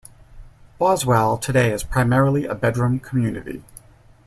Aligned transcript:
Boswell 0.79 1.37
today 1.37 1.71
is 1.71 1.83
primarily 1.83 2.45
a 2.47 2.55
bedroom 2.55 2.99
community. 2.99 3.63